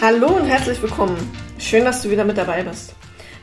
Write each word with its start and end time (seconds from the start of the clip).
Hallo 0.00 0.28
und 0.28 0.44
herzlich 0.44 0.80
willkommen. 0.80 1.16
Schön, 1.58 1.84
dass 1.84 2.02
du 2.02 2.10
wieder 2.10 2.24
mit 2.24 2.38
dabei 2.38 2.62
bist. 2.62 2.94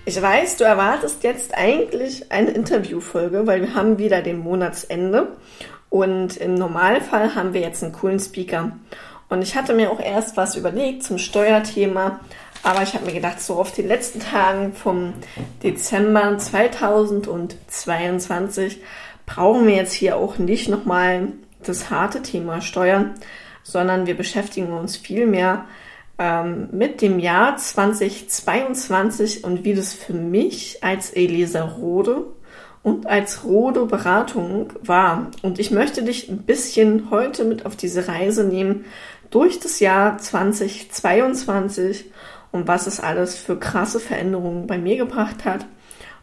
Ich 0.06 0.22
weiß, 0.22 0.56
du 0.56 0.64
erwartest 0.64 1.22
jetzt 1.26 1.54
eigentlich 1.54 2.32
eine 2.32 2.52
Interviewfolge, 2.52 3.46
weil 3.46 3.60
wir 3.60 3.76
haben 3.76 3.98
wieder 3.98 4.22
den 4.22 4.40
Monatsende 4.40 5.34
und 5.90 6.38
im 6.38 6.56
Normalfall 6.56 7.36
haben 7.36 7.54
wir 7.54 7.60
jetzt 7.60 7.84
einen 7.84 7.92
coolen 7.92 8.22
Speaker. 8.22 8.72
Und 9.28 9.42
ich 9.42 9.58
hatte 9.58 9.74
mir 9.74 9.92
auch 9.92 10.00
erst 10.00 10.38
was 10.38 10.56
überlegt 10.56 11.04
zum 11.04 11.18
Steuerthema, 11.18 12.22
aber 12.64 12.84
ich 12.84 12.94
habe 12.94 13.06
mir 13.06 13.12
gedacht, 13.12 13.42
so 13.42 13.56
auf 13.56 13.74
den 13.74 13.90
letzten 13.90 14.22
Tagen 14.22 14.72
vom 14.72 15.12
Dezember 15.62 16.38
2022 16.38 18.82
brauchen 19.26 19.68
wir 19.68 19.76
jetzt 19.76 19.92
hier 19.92 20.16
auch 20.16 20.38
nicht 20.38 20.70
nochmal 20.70 21.34
das 21.66 21.90
harte 21.90 22.22
Thema 22.22 22.62
Steuern, 22.62 23.14
sondern 23.62 24.08
wir 24.08 24.16
beschäftigen 24.16 24.72
uns 24.72 24.96
viel 24.96 25.26
mehr 25.26 25.66
ähm, 26.18 26.70
mit 26.72 27.02
dem 27.02 27.20
Jahr 27.20 27.58
2022 27.58 29.44
und 29.44 29.64
wie 29.64 29.74
das 29.74 29.94
für 29.94 30.14
mich 30.14 30.84
als 30.84 31.12
Elisa 31.12 31.64
Rode 31.64 32.26
und 32.84 33.08
als 33.08 33.44
Rode 33.44 33.86
Beratung 33.86 34.72
war. 34.82 35.32
Und 35.42 35.60
ich 35.60 35.72
möchte 35.72 36.04
dich 36.04 36.30
ein 36.30 36.44
bisschen 36.44 37.10
heute 37.10 37.44
mit 37.44 37.66
auf 37.66 37.76
diese 37.76 38.08
Reise 38.08 38.44
nehmen 38.44 38.86
durch 39.30 39.60
das 39.60 39.80
Jahr 39.80 40.18
2022 40.18 42.12
und 42.52 42.68
was 42.68 42.88
es 42.88 43.00
alles 43.00 43.36
für 43.36 43.58
krasse 43.58 44.00
Veränderungen 44.00 44.68
bei 44.68 44.78
mir 44.78 44.98
gebracht 44.98 45.46
hat. 45.46 45.66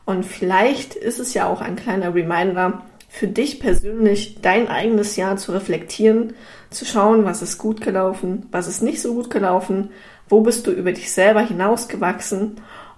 Und 0.04 0.24
vielleicht 0.24 0.94
ist 0.94 1.20
es 1.20 1.34
ja 1.34 1.46
auch 1.46 1.60
ein 1.60 1.76
kleiner 1.76 2.14
Reminder 2.14 2.82
für 3.22 3.28
dich 3.28 3.60
persönlich, 3.60 4.38
dein 4.42 4.66
eigenes 4.66 5.14
Jahr 5.14 5.36
zu 5.36 5.52
reflektieren, 5.52 6.34
zu 6.70 6.84
schauen, 6.84 7.24
was 7.24 7.40
ist 7.40 7.56
gut 7.56 7.80
gelaufen, 7.80 8.48
was 8.50 8.66
ist 8.66 8.82
nicht 8.82 9.00
so 9.00 9.14
gut 9.14 9.30
gelaufen, 9.30 9.90
wo 10.28 10.40
bist 10.40 10.66
du 10.66 10.72
über 10.72 10.90
dich 10.90 11.12
selber 11.12 11.40
hinausgewachsen 11.40 12.56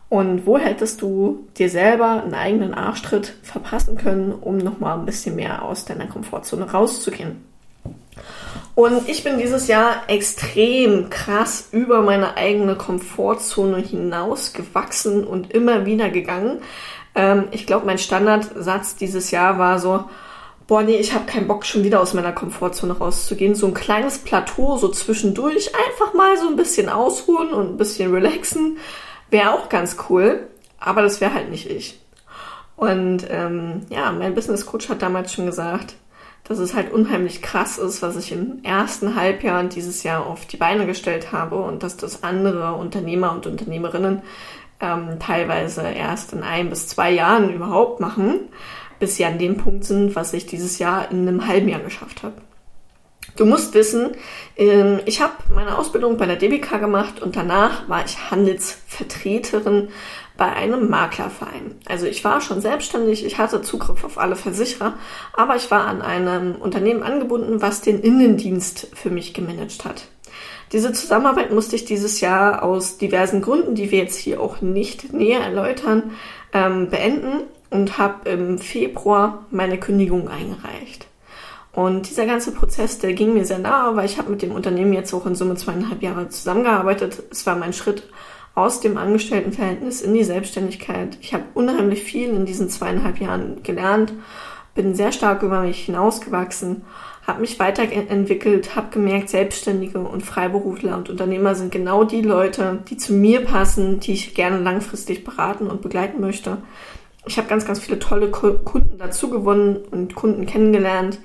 und 0.09 0.47
wo 0.47 0.57
hättest 0.57 1.03
du 1.03 1.47
dir 1.59 1.69
selber 1.69 2.23
einen 2.23 2.33
eigenen 2.33 2.73
Arschtritt 2.73 3.35
verpassen 3.43 3.99
können, 3.99 4.33
um 4.33 4.57
nochmal 4.57 4.99
ein 4.99 5.05
bisschen 5.05 5.37
mehr 5.37 5.63
aus 5.63 5.85
deiner 5.85 6.07
Komfortzone 6.07 6.71
rauszugehen. 6.71 7.45
Und 8.75 9.07
ich 9.07 9.25
bin 9.25 9.37
dieses 9.37 9.69
Jahr 9.69 10.05
extrem 10.09 11.11
krass 11.11 11.69
über 11.71 12.01
meine 12.01 12.39
eigene 12.39 12.77
Komfortzone 12.77 13.77
hinausgewachsen 13.77 15.23
und 15.25 15.53
immer 15.53 15.85
wieder 15.85 16.09
gegangen. 16.09 16.63
Ähm, 17.15 17.45
ich 17.51 17.67
glaube, 17.67 17.87
mein 17.87 17.99
Standardsatz 17.99 18.97
dieses 18.97 19.31
Jahr 19.31 19.59
war 19.59 19.79
so, 19.79 20.05
boah, 20.67 20.83
nee, 20.83 20.97
ich 20.97 21.15
habe 21.15 21.27
keinen 21.27 21.47
Bock, 21.47 21.65
schon 21.65 21.85
wieder 21.85 22.01
aus 22.01 22.15
meiner 22.15 22.33
Komfortzone 22.33 22.97
rauszugehen. 22.97 23.55
So 23.55 23.67
ein 23.67 23.75
kleines 23.75 24.19
Plateau, 24.19 24.77
so 24.77 24.89
zwischendurch, 24.89 25.73
einfach 25.75 26.15
mal 26.15 26.37
so 26.37 26.49
ein 26.49 26.57
bisschen 26.57 26.89
ausruhen 26.89 27.53
und 27.53 27.75
ein 27.75 27.77
bisschen 27.77 28.13
relaxen, 28.13 28.79
wäre 29.31 29.53
auch 29.53 29.69
ganz 29.69 29.97
cool. 30.09 30.49
Aber 30.79 31.03
das 31.03 31.21
wäre 31.21 31.35
halt 31.35 31.51
nicht 31.51 31.71
ich. 31.71 32.01
Und 32.77 33.27
ähm, 33.31 33.83
ja, 33.89 34.11
mein 34.13 34.35
Business 34.35 34.67
Coach 34.67 34.89
hat 34.89 35.03
damals 35.03 35.33
schon 35.33 35.47
gesagt, 35.47 35.95
dass 36.45 36.59
es 36.59 36.75
halt 36.75 36.93
unheimlich 36.93 37.41
krass 37.41 37.79
ist, 37.79 38.03
was 38.03 38.17
ich 38.17 38.33
im 38.33 38.63
ersten 38.65 39.17
Halbjahr 39.17 39.65
dieses 39.65 40.03
Jahr 40.03 40.27
auf 40.27 40.45
die 40.47 40.59
Beine 40.59 40.85
gestellt 40.85 41.33
habe 41.33 41.57
und 41.57 41.83
dass 41.83 41.97
das 41.97 42.23
andere 42.23 42.75
Unternehmer 42.75 43.33
und 43.33 43.47
Unternehmerinnen 43.47 44.23
ähm, 44.85 45.19
teilweise 45.19 45.83
erst 45.83 46.33
in 46.33 46.43
ein 46.43 46.69
bis 46.71 46.87
zwei 46.87 47.11
Jahren 47.11 47.53
überhaupt 47.53 48.01
machen 48.01 48.51
bis 48.99 49.17
sie 49.17 49.25
an 49.25 49.39
dem 49.39 49.57
Punkt 49.57 49.85
sind, 49.85 50.17
was 50.17 50.33
ich 50.33 50.47
dieses 50.47 50.79
Jahr 50.79 51.11
in 51.11 51.29
einem 51.29 51.47
halben 51.47 51.69
Jahr 51.69 51.81
geschafft 51.81 52.23
habe. 52.23 52.37
Du 53.37 53.47
musst 53.47 53.75
wissen, 53.75 54.13
ähm, 54.57 55.01
ich 55.07 55.21
habe 55.21 55.33
meine 55.53 55.77
Ausbildung 55.77 56.17
bei 56.17 56.27
der 56.27 56.37
DBK 56.37 56.79
gemacht 56.79 57.21
und 57.21 57.37
danach 57.37 57.89
war 57.89 58.05
ich 58.05 58.31
Handelsvertreterin 58.31 59.89
bei 60.37 60.53
einem 60.53 60.89
Maklerverein. 60.89 61.77
Also 61.87 62.07
ich 62.07 62.23
war 62.23 62.41
schon 62.41 62.61
selbstständig, 62.61 63.25
ich 63.25 63.39
hatte 63.39 63.63
Zugriff 63.63 64.05
auf 64.05 64.19
alle 64.19 64.37
Versicherer, 64.37 64.95
aber 65.33 65.57
ich 65.57 65.71
war 65.71 65.87
an 65.87 66.01
einem 66.01 66.55
Unternehmen 66.55 67.03
angebunden, 67.03 67.61
was 67.61 67.81
den 67.81 68.01
Innendienst 68.01 68.89
für 68.95 69.11
mich 69.11 69.35
gemanagt 69.35 69.85
hat. 69.85 70.09
Diese 70.73 70.93
Zusammenarbeit 70.93 71.53
musste 71.53 71.77
ich 71.77 71.85
dieses 71.85 72.21
Jahr 72.21 72.63
aus 72.63 72.99
diversen 72.99 73.43
Gründen, 73.43 73.75
die 73.75 73.91
wir 73.91 73.99
jetzt 73.99 74.19
hier 74.19 74.41
auch 74.41 74.61
nicht 74.61 75.13
näher 75.13 75.41
erläutern, 75.41 76.13
ähm, 76.53 76.91
beenden 76.91 77.43
und 77.71 77.99
habe 77.99 78.29
im 78.29 78.59
Februar 78.59 79.47
meine 79.51 79.79
Kündigung 79.79 80.29
eingereicht. 80.29 81.07
Und 81.73 82.09
dieser 82.09 82.25
ganze 82.25 82.53
Prozess, 82.53 82.99
der 82.99 83.15
ging 83.15 83.35
mir 83.35 83.45
sehr 83.45 83.59
nahe, 83.59 83.97
weil 83.97 84.07
ich 84.07 84.19
habe 84.19 84.31
mit 84.31 84.43
dem 84.43 84.53
Unternehmen 84.53 84.93
jetzt 84.93 85.13
auch 85.13 85.27
in 85.27 85.35
Summe 85.35 85.57
zweieinhalb 85.57 86.03
Jahre 86.03 86.29
zusammengearbeitet. 86.29 87.25
Es 87.31 87.47
war 87.47 87.57
mein 87.57 87.73
Schritt 87.73 88.05
aus 88.55 88.81
dem 88.81 88.97
Angestelltenverhältnis 88.97 90.01
in 90.01 90.15
die 90.15 90.23
Selbstständigkeit. 90.23 91.19
Ich 91.21 91.35
habe 91.35 91.45
unheimlich 91.55 92.05
viel 92.05 92.31
in 92.31 92.47
diesen 92.47 92.69
zweieinhalb 92.69 93.21
Jahren 93.21 93.65
gelernt, 93.65 94.13
bin 94.77 94.95
sehr 94.95 95.11
stark 95.11 95.43
über 95.43 95.63
mich 95.63 95.85
hinausgewachsen, 95.85 96.83
habe 97.27 97.41
mich 97.41 97.59
weiterentwickelt, 97.59 98.77
habe 98.77 98.91
gemerkt, 98.91 99.31
Selbstständige 99.31 99.99
und 99.99 100.23
Freiberufler 100.23 100.97
und 100.97 101.09
Unternehmer 101.09 101.55
sind 101.55 101.73
genau 101.73 102.05
die 102.05 102.23
Leute, 102.23 102.81
die 102.89 102.97
zu 102.97 103.15
mir 103.15 103.45
passen, 103.45 104.01
die 104.01 104.13
ich 104.13 104.35
gerne 104.35 104.59
langfristig 104.59 105.25
beraten 105.25 105.69
und 105.69 105.83
begleiten 105.83 106.21
möchte 106.21 106.59
ich 107.27 107.39
habe 107.39 107.49
ganz, 107.49 107.65
ganz 107.65 107.81
viele 107.81 107.99
tolle 107.99 108.31
Kunden 108.31 108.99
dazu 108.99 109.31
gewonnen 109.31 109.77
und 109.91 110.15
Kunden 110.15 110.47
kennengelernt 110.47 111.19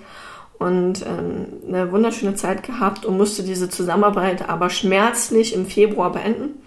und 0.57 1.05
ähm, 1.05 1.47
eine 1.67 1.91
wunderschöne 1.91 2.35
Zeit 2.35 2.63
gehabt 2.63 3.05
und 3.05 3.17
musste 3.17 3.43
diese 3.43 3.69
Zusammenarbeit 3.69 4.47
aber 4.47 4.69
schmerzlich 4.69 5.53
im 5.53 5.65
Februar 5.65 6.11
beenden 6.11 6.61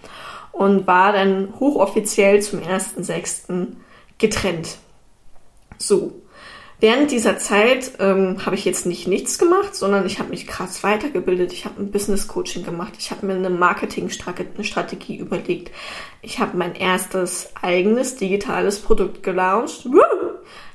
und 0.51 0.87
war 0.87 1.13
dann 1.13 1.53
hochoffiziell 1.59 2.41
zum 2.41 2.59
1.6. 2.59 3.67
getrennt. 4.17 4.77
So, 5.77 6.13
Während 6.83 7.11
dieser 7.11 7.37
Zeit 7.37 7.93
ähm, 7.99 8.45
habe 8.45 8.57
ich 8.57 8.65
jetzt 8.65 8.85
nicht 8.85 9.07
nichts 9.07 9.39
gemacht, 9.39 9.73
sondern 9.73 10.05
ich 10.05 10.19
habe 10.19 10.31
mich 10.31 10.45
krass 10.47 10.83
weitergebildet. 10.83 11.53
Ich 11.53 11.63
habe 11.63 11.81
ein 11.81 11.91
Business 11.91 12.27
Coaching 12.27 12.65
gemacht. 12.65 12.95
Ich 12.99 13.09
habe 13.09 13.25
mir 13.25 13.35
eine 13.35 13.49
Marketingstrategie 13.49 15.15
überlegt. 15.15 15.71
Ich 16.21 16.39
habe 16.39 16.57
mein 16.57 16.75
erstes 16.75 17.53
eigenes 17.61 18.17
digitales 18.17 18.79
Produkt 18.81 19.23
gelauncht. 19.23 19.87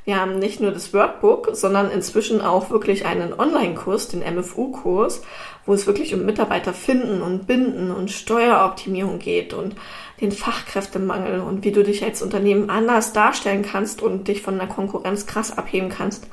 Wir 0.04 0.20
haben 0.20 0.38
nicht 0.38 0.60
nur 0.60 0.70
das 0.70 0.94
Workbook, 0.94 1.50
sondern 1.52 1.90
inzwischen 1.90 2.40
auch 2.40 2.70
wirklich 2.70 3.04
einen 3.04 3.38
Online-Kurs, 3.38 4.08
den 4.08 4.20
MFU-Kurs, 4.20 5.22
wo 5.66 5.74
es 5.74 5.86
wirklich 5.86 6.14
um 6.14 6.24
Mitarbeiter 6.24 6.72
finden 6.72 7.20
und 7.20 7.46
binden 7.46 7.90
und 7.90 8.10
Steueroptimierung 8.10 9.18
geht 9.18 9.52
und 9.52 9.76
den 10.20 10.32
Fachkräftemangel 10.32 11.40
und 11.40 11.64
wie 11.64 11.72
du 11.72 11.84
dich 11.84 12.02
als 12.02 12.22
Unternehmen 12.22 12.70
anders 12.70 13.12
darstellen 13.12 13.62
kannst 13.62 14.02
und 14.02 14.28
dich 14.28 14.42
von 14.42 14.58
der 14.58 14.66
Konkurrenz 14.66 15.26
krass 15.26 15.56
abheben 15.56 15.90
kannst. 15.90 16.26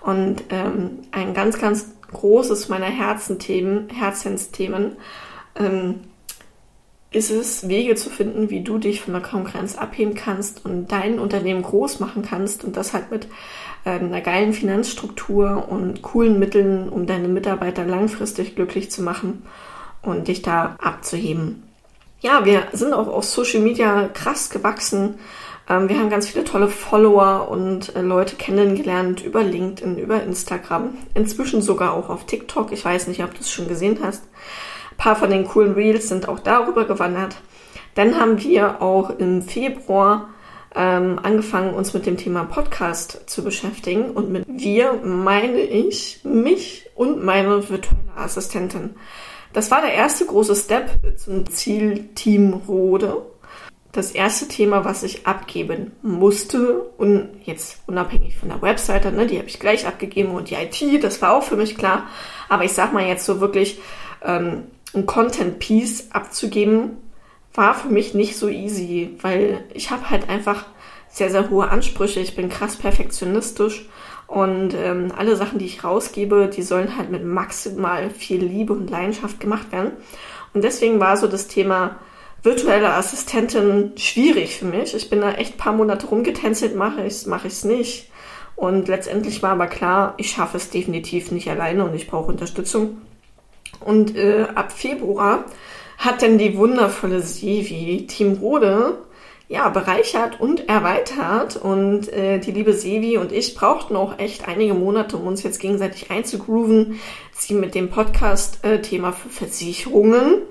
Und 0.00 0.44
ähm, 0.50 1.00
ein 1.12 1.34
ganz, 1.34 1.58
ganz 1.58 1.92
großes 2.12 2.68
meiner 2.68 2.86
Herzenthemen, 2.86 3.88
Herzensthemen 3.90 4.96
ähm, 5.56 6.00
ist 7.12 7.30
es, 7.30 7.68
Wege 7.68 7.96
zu 7.96 8.10
finden, 8.10 8.50
wie 8.50 8.62
du 8.62 8.78
dich 8.78 9.00
von 9.00 9.14
der 9.14 9.22
Konkurrenz 9.22 9.76
abheben 9.76 10.14
kannst 10.14 10.64
und 10.64 10.92
dein 10.92 11.18
Unternehmen 11.18 11.62
groß 11.62 12.00
machen 12.00 12.22
kannst 12.22 12.64
und 12.64 12.76
das 12.76 12.92
halt 12.92 13.10
mit 13.10 13.26
äh, 13.84 13.90
einer 13.90 14.20
geilen 14.20 14.52
Finanzstruktur 14.52 15.66
und 15.68 16.02
coolen 16.02 16.38
Mitteln, 16.38 16.88
um 16.88 17.06
deine 17.06 17.28
Mitarbeiter 17.28 17.84
langfristig 17.84 18.54
glücklich 18.54 18.90
zu 18.90 19.02
machen 19.02 19.42
und 20.02 20.28
dich 20.28 20.42
da 20.42 20.76
abzuheben 20.80 21.64
ja, 22.20 22.44
wir 22.44 22.68
sind 22.72 22.92
auch 22.92 23.08
auf 23.08 23.24
Social 23.24 23.60
Media 23.60 24.08
krass 24.08 24.50
gewachsen. 24.50 25.18
Ähm, 25.68 25.88
wir 25.88 25.98
haben 25.98 26.10
ganz 26.10 26.28
viele 26.28 26.44
tolle 26.44 26.68
Follower 26.68 27.48
und 27.48 27.94
äh, 27.96 28.02
Leute 28.02 28.36
kennengelernt 28.36 29.24
über 29.24 29.42
LinkedIn, 29.42 29.98
über 29.98 30.22
Instagram, 30.22 30.94
inzwischen 31.14 31.62
sogar 31.62 31.94
auch 31.94 32.10
auf 32.10 32.26
TikTok. 32.26 32.72
Ich 32.72 32.84
weiß 32.84 33.06
nicht, 33.08 33.24
ob 33.24 33.34
du 33.34 33.40
es 33.40 33.50
schon 33.50 33.68
gesehen 33.68 33.98
hast. 34.02 34.24
Paar 35.00 35.16
von 35.16 35.30
den 35.30 35.46
coolen 35.46 35.72
Reels 35.72 36.10
sind 36.10 36.28
auch 36.28 36.40
darüber 36.40 36.84
gewandert. 36.84 37.34
Dann 37.94 38.20
haben 38.20 38.38
wir 38.42 38.82
auch 38.82 39.08
im 39.08 39.40
Februar 39.40 40.28
ähm, 40.76 41.18
angefangen, 41.22 41.72
uns 41.72 41.94
mit 41.94 42.04
dem 42.04 42.18
Thema 42.18 42.44
Podcast 42.44 43.22
zu 43.24 43.42
beschäftigen. 43.42 44.10
Und 44.10 44.30
mit 44.30 44.44
wir 44.46 45.00
meine 45.02 45.58
ich 45.58 46.20
mich 46.22 46.90
und 46.94 47.24
meine 47.24 47.66
virtuelle 47.70 48.14
Assistentin. 48.14 48.90
Das 49.54 49.70
war 49.70 49.80
der 49.80 49.94
erste 49.94 50.26
große 50.26 50.54
Step 50.54 50.90
zum 51.16 51.48
Ziel 51.48 52.10
Team 52.14 52.52
Rode. 52.68 53.22
Das 53.92 54.10
erste 54.10 54.48
Thema, 54.48 54.84
was 54.84 55.02
ich 55.02 55.26
abgeben 55.26 55.92
musste 56.02 56.78
und 56.98 57.30
jetzt 57.44 57.78
unabhängig 57.86 58.36
von 58.36 58.50
der 58.50 58.60
Webseite, 58.60 59.12
ne, 59.12 59.26
die 59.26 59.38
habe 59.38 59.48
ich 59.48 59.58
gleich 59.58 59.86
abgegeben 59.86 60.32
und 60.32 60.50
die 60.50 60.56
IT, 60.56 61.02
das 61.02 61.22
war 61.22 61.34
auch 61.34 61.42
für 61.42 61.56
mich 61.56 61.78
klar. 61.78 62.06
Aber 62.50 62.64
ich 62.64 62.72
sag 62.74 62.92
mal 62.92 63.06
jetzt 63.06 63.24
so 63.24 63.40
wirklich 63.40 63.80
ähm, 64.22 64.64
ein 64.94 65.06
Content 65.06 65.58
Piece 65.58 66.10
abzugeben, 66.10 66.96
war 67.54 67.74
für 67.74 67.88
mich 67.88 68.14
nicht 68.14 68.36
so 68.36 68.48
easy, 68.48 69.16
weil 69.22 69.64
ich 69.74 69.90
habe 69.90 70.10
halt 70.10 70.28
einfach 70.28 70.66
sehr, 71.08 71.30
sehr 71.30 71.50
hohe 71.50 71.68
Ansprüche. 71.68 72.20
Ich 72.20 72.36
bin 72.36 72.48
krass 72.48 72.76
perfektionistisch 72.76 73.88
und 74.26 74.74
ähm, 74.74 75.12
alle 75.16 75.34
Sachen, 75.34 75.58
die 75.58 75.66
ich 75.66 75.82
rausgebe, 75.82 76.48
die 76.54 76.62
sollen 76.62 76.96
halt 76.96 77.10
mit 77.10 77.24
maximal 77.24 78.10
viel 78.10 78.44
Liebe 78.44 78.72
und 78.72 78.88
Leidenschaft 78.88 79.40
gemacht 79.40 79.72
werden. 79.72 79.92
Und 80.54 80.62
deswegen 80.62 81.00
war 81.00 81.16
so 81.16 81.26
das 81.26 81.48
Thema 81.48 81.96
virtuelle 82.42 82.94
Assistentin 82.94 83.92
schwierig 83.96 84.56
für 84.56 84.66
mich. 84.66 84.94
Ich 84.94 85.10
bin 85.10 85.20
da 85.20 85.32
echt 85.32 85.58
paar 85.58 85.72
Monate 85.72 86.06
rumgetänzelt, 86.06 86.76
mache 86.76 87.00
ich 87.00 87.14
es, 87.14 87.26
mache 87.26 87.48
ich 87.48 87.54
es 87.54 87.64
nicht. 87.64 88.10
Und 88.56 88.88
letztendlich 88.88 89.42
war 89.42 89.50
aber 89.50 89.66
klar, 89.66 90.14
ich 90.16 90.30
schaffe 90.30 90.58
es 90.58 90.70
definitiv 90.70 91.30
nicht 91.32 91.48
alleine 91.50 91.84
und 91.84 91.94
ich 91.94 92.06
brauche 92.06 92.30
Unterstützung. 92.30 92.98
Und 93.80 94.16
äh, 94.16 94.46
ab 94.54 94.72
Februar 94.72 95.44
hat 95.98 96.22
dann 96.22 96.38
die 96.38 96.56
wundervolle 96.56 97.20
Sevi 97.20 98.06
Team 98.06 98.34
Rode 98.34 98.98
ja, 99.50 99.68
bereichert 99.68 100.40
und 100.40 100.68
erweitert. 100.68 101.56
Und 101.56 102.08
äh, 102.12 102.38
die 102.38 102.52
liebe 102.52 102.72
Sevi 102.72 103.18
und 103.18 103.32
ich 103.32 103.54
brauchten 103.54 103.96
auch 103.96 104.18
echt 104.18 104.46
einige 104.46 104.74
Monate, 104.74 105.16
um 105.16 105.26
uns 105.26 105.42
jetzt 105.42 105.58
gegenseitig 105.58 106.10
einzugrooven. 106.10 107.00
Sie 107.32 107.54
mit 107.54 107.74
dem 107.74 107.90
Podcast-Thema 107.90 109.08
äh, 109.08 109.12
für 109.12 109.28
Versicherungen, 109.28 110.42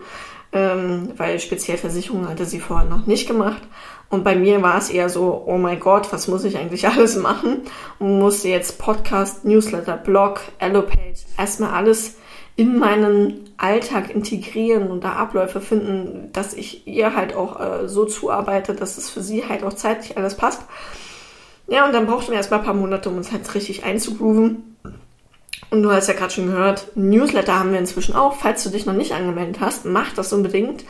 ähm, 0.51 1.13
weil 1.15 1.39
speziell 1.39 1.77
Versicherungen 1.77 2.27
hatte 2.27 2.45
sie 2.45 2.59
vorher 2.59 2.89
noch 2.89 3.07
nicht 3.07 3.25
gemacht. 3.27 3.61
Und 4.09 4.23
bei 4.23 4.35
mir 4.35 4.61
war 4.61 4.77
es 4.77 4.89
eher 4.89 5.07
so, 5.07 5.43
oh 5.45 5.57
mein 5.57 5.79
Gott, 5.79 6.11
was 6.11 6.27
muss 6.27 6.43
ich 6.43 6.57
eigentlich 6.57 6.87
alles 6.89 7.15
machen? 7.15 7.61
Und 7.99 8.19
musste 8.19 8.49
jetzt 8.49 8.79
Podcast, 8.79 9.45
Newsletter, 9.45 9.95
Blog, 9.95 10.41
Allopage, 10.59 11.25
erstmal 11.37 11.71
alles 11.71 12.17
in 12.59 12.77
meinen 12.77 13.49
Alltag 13.55 14.13
integrieren 14.13 14.91
und 14.91 15.05
da 15.05 15.13
Abläufe 15.13 15.61
finden, 15.61 16.29
dass 16.33 16.53
ich 16.53 16.85
ihr 16.85 17.15
halt 17.15 17.33
auch 17.33 17.57
äh, 17.57 17.87
so 17.87 18.03
zuarbeite, 18.03 18.73
dass 18.73 18.97
es 18.97 19.09
für 19.09 19.21
sie 19.21 19.47
halt 19.47 19.63
auch 19.63 19.71
zeitlich 19.71 20.17
alles 20.17 20.35
passt. 20.35 20.63
Ja, 21.67 21.85
und 21.85 21.93
dann 21.93 22.05
brauchten 22.05 22.31
wir 22.31 22.37
erstmal 22.37 22.59
ein 22.59 22.65
paar 22.65 22.73
Monate, 22.73 23.07
um 23.07 23.15
uns 23.15 23.31
halt 23.31 23.55
richtig 23.55 23.85
einzugrooven. 23.85 24.75
Und 25.69 25.83
du 25.83 25.89
hast 25.89 26.09
ja 26.09 26.15
gerade 26.15 26.33
schon 26.33 26.47
gehört, 26.47 26.87
Newsletter 26.95 27.57
haben 27.57 27.71
wir 27.71 27.79
inzwischen 27.79 28.13
auch. 28.13 28.35
Falls 28.35 28.61
du 28.65 28.71
dich 28.71 28.85
noch 28.85 28.93
nicht 28.93 29.13
angemeldet 29.13 29.61
hast, 29.61 29.85
mach 29.85 30.11
das 30.13 30.33
unbedingt, 30.33 30.83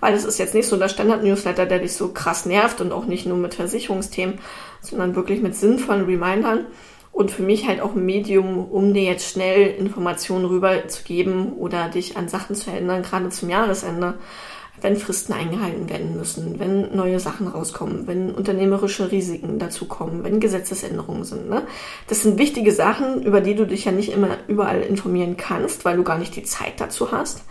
weil 0.00 0.12
es 0.12 0.26
ist 0.26 0.36
jetzt 0.36 0.54
nicht 0.54 0.68
so 0.68 0.76
der 0.76 0.90
Standard-Newsletter, 0.90 1.64
der 1.64 1.78
dich 1.78 1.94
so 1.94 2.08
krass 2.08 2.44
nervt 2.44 2.82
und 2.82 2.92
auch 2.92 3.06
nicht 3.06 3.24
nur 3.24 3.38
mit 3.38 3.54
Versicherungsthemen, 3.54 4.40
sondern 4.82 5.16
wirklich 5.16 5.40
mit 5.40 5.56
sinnvollen 5.56 6.04
Remindern 6.04 6.66
und 7.14 7.30
für 7.30 7.44
mich 7.44 7.66
halt 7.66 7.80
auch 7.80 7.94
ein 7.94 8.04
Medium, 8.04 8.66
um 8.70 8.92
dir 8.92 9.04
jetzt 9.04 9.30
schnell 9.30 9.68
Informationen 9.68 10.44
rüberzugeben 10.46 11.52
oder 11.52 11.88
dich 11.88 12.16
an 12.16 12.28
Sachen 12.28 12.56
zu 12.56 12.70
erinnern, 12.70 13.02
gerade 13.02 13.28
zum 13.28 13.48
Jahresende, 13.48 14.14
wenn 14.80 14.96
Fristen 14.96 15.32
eingehalten 15.32 15.88
werden 15.88 16.16
müssen, 16.16 16.58
wenn 16.58 16.94
neue 16.94 17.20
Sachen 17.20 17.46
rauskommen, 17.46 18.08
wenn 18.08 18.34
unternehmerische 18.34 19.12
Risiken 19.12 19.60
dazukommen, 19.60 20.24
wenn 20.24 20.40
Gesetzesänderungen 20.40 21.22
sind. 21.22 21.48
Ne? 21.48 21.62
Das 22.08 22.22
sind 22.22 22.36
wichtige 22.36 22.72
Sachen, 22.72 23.22
über 23.22 23.40
die 23.40 23.54
du 23.54 23.64
dich 23.64 23.84
ja 23.84 23.92
nicht 23.92 24.12
immer 24.12 24.30
überall 24.48 24.82
informieren 24.82 25.36
kannst, 25.36 25.84
weil 25.84 25.96
du 25.96 26.02
gar 26.02 26.18
nicht 26.18 26.34
die 26.34 26.42
Zeit 26.42 26.80
dazu 26.80 27.12
hast 27.12 27.44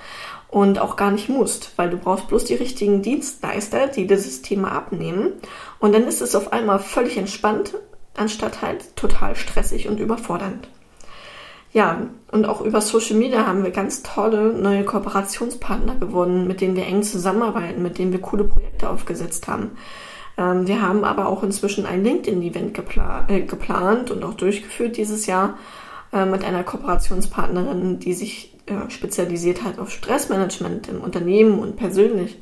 und 0.49 0.77
auch 0.77 0.97
gar 0.97 1.11
nicht 1.11 1.29
musst, 1.29 1.71
weil 1.77 1.89
du 1.89 1.97
brauchst 1.97 2.27
bloß 2.27 2.43
die 2.43 2.55
richtigen 2.55 3.01
Dienstleister, 3.01 3.87
die 3.87 4.07
dieses 4.07 4.41
Thema 4.41 4.73
abnehmen. 4.73 5.31
Und 5.79 5.95
dann 5.95 6.05
ist 6.05 6.21
es 6.21 6.35
auf 6.35 6.51
einmal 6.51 6.79
völlig 6.79 7.17
entspannt 7.17 7.73
anstatt 8.15 8.61
halt 8.61 8.95
total 8.95 9.35
stressig 9.35 9.87
und 9.87 9.99
überfordernd. 9.99 10.67
Ja, 11.73 12.07
und 12.31 12.45
auch 12.45 12.61
über 12.61 12.81
Social 12.81 13.17
Media 13.17 13.47
haben 13.47 13.63
wir 13.63 13.71
ganz 13.71 14.03
tolle 14.03 14.53
neue 14.53 14.83
Kooperationspartner 14.83 15.95
gewonnen, 15.95 16.47
mit 16.47 16.61
denen 16.61 16.75
wir 16.75 16.85
eng 16.85 17.01
zusammenarbeiten, 17.01 17.81
mit 17.81 17.97
denen 17.97 18.11
wir 18.11 18.21
coole 18.21 18.43
Projekte 18.43 18.89
aufgesetzt 18.89 19.47
haben. 19.47 19.71
Ähm, 20.37 20.67
wir 20.67 20.81
haben 20.81 21.03
aber 21.03 21.27
auch 21.27 21.41
inzwischen 21.41 21.87
ein 21.87 22.03
LinkedIn-Event 22.03 22.75
gepla 22.75 23.25
äh, 23.27 23.41
geplant 23.41 24.11
und 24.11 24.23
auch 24.23 24.35
durchgeführt 24.35 24.97
dieses 24.97 25.25
Jahr 25.25 25.57
äh, 26.11 26.25
mit 26.25 26.43
einer 26.43 26.63
Kooperationspartnerin, 26.63 27.99
die 27.99 28.13
sich 28.13 28.55
äh, 28.67 28.89
spezialisiert 28.89 29.63
hat 29.63 29.79
auf 29.79 29.91
Stressmanagement 29.91 30.87
im 30.89 31.01
Unternehmen 31.01 31.57
und 31.57 31.75
persönlich. 31.75 32.39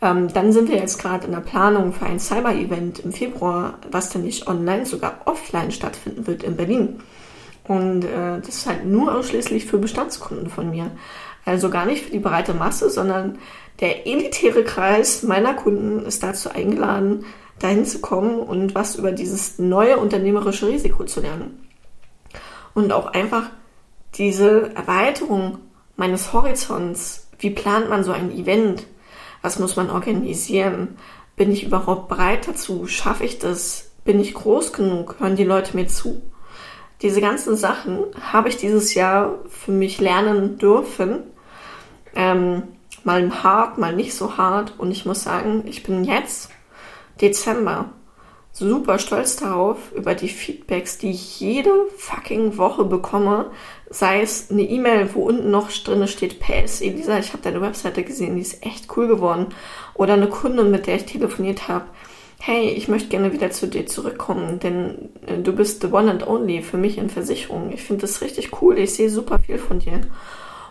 Ähm, 0.00 0.32
dann 0.32 0.52
sind 0.52 0.68
wir 0.68 0.76
jetzt 0.76 1.00
gerade 1.00 1.26
in 1.26 1.32
der 1.32 1.40
Planung 1.40 1.92
für 1.92 2.06
ein 2.06 2.20
Cyber-Event 2.20 3.00
im 3.00 3.12
Februar, 3.12 3.78
was 3.90 4.10
dann 4.10 4.22
nicht 4.22 4.46
online, 4.46 4.86
sogar 4.86 5.20
offline 5.24 5.70
stattfinden 5.70 6.26
wird 6.26 6.42
in 6.42 6.56
Berlin. 6.56 7.00
Und 7.66 8.04
äh, 8.04 8.40
das 8.40 8.48
ist 8.48 8.66
halt 8.66 8.84
nur 8.84 9.14
ausschließlich 9.14 9.66
für 9.66 9.78
Bestandskunden 9.78 10.50
von 10.50 10.70
mir. 10.70 10.90
Also 11.44 11.70
gar 11.70 11.86
nicht 11.86 12.04
für 12.04 12.10
die 12.10 12.18
breite 12.18 12.54
Masse, 12.54 12.90
sondern 12.90 13.38
der 13.80 14.06
elitäre 14.06 14.64
Kreis 14.64 15.22
meiner 15.22 15.54
Kunden 15.54 16.04
ist 16.04 16.22
dazu 16.22 16.50
eingeladen, 16.50 17.24
dahin 17.58 17.84
zu 17.84 18.00
kommen 18.00 18.38
und 18.38 18.74
was 18.74 18.96
über 18.96 19.12
dieses 19.12 19.58
neue 19.58 19.96
unternehmerische 19.98 20.68
Risiko 20.68 21.04
zu 21.04 21.20
lernen. 21.20 21.66
Und 22.74 22.92
auch 22.92 23.06
einfach 23.06 23.50
diese 24.16 24.74
Erweiterung 24.74 25.58
meines 25.96 26.32
Horizonts. 26.32 27.28
Wie 27.38 27.50
plant 27.50 27.88
man 27.88 28.04
so 28.04 28.12
ein 28.12 28.30
Event? 28.32 28.86
Was 29.44 29.58
muss 29.58 29.76
man 29.76 29.90
organisieren? 29.90 30.96
Bin 31.36 31.52
ich 31.52 31.64
überhaupt 31.64 32.08
bereit 32.08 32.48
dazu? 32.48 32.86
Schaffe 32.86 33.24
ich 33.24 33.38
das? 33.38 33.90
Bin 34.02 34.18
ich 34.18 34.32
groß 34.32 34.72
genug? 34.72 35.16
Hören 35.18 35.36
die 35.36 35.44
Leute 35.44 35.76
mir 35.76 35.86
zu? 35.86 36.22
Diese 37.02 37.20
ganzen 37.20 37.54
Sachen 37.54 37.98
habe 38.32 38.48
ich 38.48 38.56
dieses 38.56 38.94
Jahr 38.94 39.34
für 39.50 39.70
mich 39.70 40.00
lernen 40.00 40.56
dürfen. 40.56 41.24
Ähm, 42.14 42.62
mal 43.04 43.44
hart, 43.44 43.76
mal 43.76 43.94
nicht 43.94 44.14
so 44.14 44.38
hart. 44.38 44.72
Und 44.78 44.90
ich 44.90 45.04
muss 45.04 45.24
sagen, 45.24 45.64
ich 45.66 45.82
bin 45.82 46.04
jetzt 46.04 46.48
Dezember 47.20 47.90
super 48.54 49.00
stolz 49.00 49.36
darauf, 49.36 49.92
über 49.92 50.14
die 50.14 50.28
Feedbacks, 50.28 50.98
die 50.98 51.10
ich 51.10 51.40
jede 51.40 51.70
fucking 51.98 52.56
Woche 52.56 52.84
bekomme. 52.84 53.50
Sei 53.90 54.22
es 54.22 54.50
eine 54.50 54.62
E-Mail, 54.62 55.10
wo 55.12 55.24
unten 55.24 55.50
noch 55.50 55.70
drin 55.72 56.06
steht, 56.06 56.38
PS, 56.38 56.80
Elisa, 56.80 57.18
ich 57.18 57.32
habe 57.32 57.42
deine 57.42 57.60
Webseite 57.60 58.04
gesehen, 58.04 58.36
die 58.36 58.42
ist 58.42 58.64
echt 58.64 58.96
cool 58.96 59.08
geworden. 59.08 59.46
Oder 59.94 60.14
eine 60.14 60.28
Kundin, 60.28 60.70
mit 60.70 60.86
der 60.86 60.96
ich 60.96 61.06
telefoniert 61.06 61.66
habe. 61.66 61.86
Hey, 62.40 62.70
ich 62.70 62.88
möchte 62.88 63.08
gerne 63.08 63.32
wieder 63.32 63.50
zu 63.50 63.66
dir 63.66 63.86
zurückkommen, 63.86 64.60
denn 64.60 65.10
äh, 65.26 65.38
du 65.38 65.52
bist 65.52 65.82
the 65.82 65.88
one 65.88 66.10
and 66.10 66.26
only 66.26 66.62
für 66.62 66.76
mich 66.76 66.98
in 66.98 67.10
Versicherungen. 67.10 67.72
Ich 67.72 67.82
finde 67.82 68.02
das 68.02 68.20
richtig 68.20 68.60
cool, 68.60 68.78
ich 68.78 68.94
sehe 68.94 69.10
super 69.10 69.38
viel 69.40 69.58
von 69.58 69.80
dir. 69.80 70.00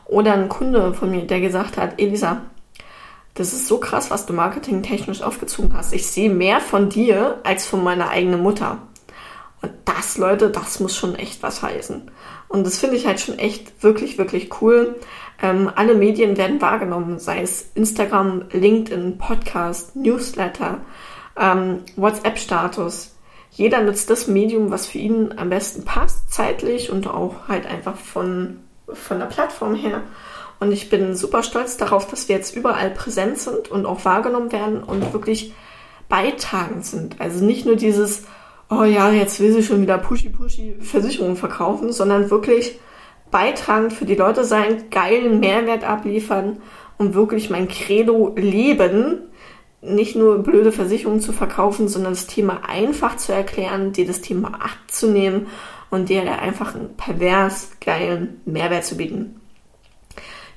Oder 0.06 0.34
ein 0.34 0.50
Kunde 0.50 0.94
von 0.94 1.12
mir, 1.12 1.24
der 1.24 1.42
gesagt 1.42 1.78
hat, 1.78 2.00
Elisa, 2.00 2.44
das 3.36 3.54
ist 3.54 3.68
so 3.68 3.80
krass, 3.80 4.12
was 4.12 4.26
du 4.26 4.34
marketingtechnisch 4.34 5.22
aufgezogen 5.22 5.76
hast. 5.76 5.94
Ich 5.94 6.08
sehe 6.08 6.30
mehr 6.30 6.60
von 6.60 6.90
dir 6.90 7.40
als 7.44 7.66
von 7.66 7.84
meiner 7.84 8.10
eigenen 8.10 8.42
Mutter. 8.42 8.80
Und 9.62 9.72
das, 9.86 10.18
Leute, 10.18 10.50
das 10.50 10.80
muss 10.80 10.96
schon 10.96 11.16
echt 11.16 11.42
was 11.42 11.64
heißen. 11.64 12.12
Und 12.48 12.66
das 12.66 12.78
finde 12.78 12.98
ich 12.98 13.08
halt 13.08 13.20
schon 13.20 13.40
echt 13.40 13.82
wirklich, 13.82 14.18
wirklich 14.18 14.62
cool. 14.62 14.96
Ähm, 15.42 15.72
alle 15.74 15.96
Medien 15.96 16.38
werden 16.38 16.62
wahrgenommen, 16.62 17.18
sei 17.18 17.42
es 17.42 17.72
Instagram, 17.74 18.46
LinkedIn, 18.52 19.18
Podcast, 19.18 19.96
Newsletter, 19.96 20.82
ähm, 21.36 21.80
WhatsApp-Status. 21.96 23.16
Jeder 23.50 23.82
nutzt 23.82 24.10
das 24.10 24.28
Medium, 24.28 24.70
was 24.70 24.86
für 24.86 25.00
ihn 25.00 25.34
am 25.38 25.50
besten 25.50 25.86
passt, 25.86 26.32
zeitlich 26.32 26.92
und 26.92 27.08
auch 27.08 27.48
halt 27.48 27.66
einfach 27.66 27.96
von, 27.96 28.60
von 28.88 29.20
der 29.20 29.28
Plattform 29.28 29.74
her. 29.74 30.02
Und 30.64 30.72
ich 30.72 30.90
bin 30.90 31.14
super 31.14 31.44
stolz 31.44 31.76
darauf, 31.76 32.08
dass 32.08 32.30
wir 32.30 32.38
jetzt 32.38 32.56
überall 32.56 32.90
präsent 32.90 33.38
sind 33.38 33.70
und 33.70 33.86
auch 33.86 34.06
wahrgenommen 34.06 34.54
werden 34.54 34.82
und 34.82 35.12
wirklich 35.12 35.54
beitragend 36.08 36.86
sind. 36.86 37.20
Also 37.20 37.44
nicht 37.44 37.66
nur 37.66 37.76
dieses, 37.76 38.24
oh 38.70 38.84
ja, 38.84 39.12
jetzt 39.12 39.42
will 39.42 39.52
sie 39.52 39.62
schon 39.62 39.82
wieder 39.82 39.98
pushy 39.98 40.30
pushy 40.30 40.78
Versicherungen 40.80 41.36
verkaufen, 41.36 41.92
sondern 41.92 42.32
wirklich 42.32 42.80
beitragend 43.30 43.92
für 43.92 44.06
die 44.06 44.16
Leute 44.16 44.46
sein, 44.46 44.90
geilen 44.90 45.42
Mehrwert 45.42 45.84
abliefern 45.84 46.62
und 46.98 47.14
wirklich 47.14 47.50
mein 47.50 47.68
Credo 47.68 48.34
leben, 48.38 49.20
nicht 49.82 50.16
nur 50.16 50.44
blöde 50.44 50.72
Versicherungen 50.72 51.20
zu 51.20 51.34
verkaufen, 51.34 51.90
sondern 51.90 52.14
das 52.14 52.28
Thema 52.28 52.62
einfach 52.70 53.18
zu 53.18 53.34
erklären, 53.34 53.92
dir 53.92 54.08
das 54.08 54.22
Thema 54.22 54.62
abzunehmen 54.64 55.48
und 55.90 56.08
dir 56.08 56.22
einfach 56.42 56.74
einen 56.74 56.96
pervers 56.96 57.72
geilen 57.82 58.40
Mehrwert 58.46 58.86
zu 58.86 58.96
bieten. 58.96 59.42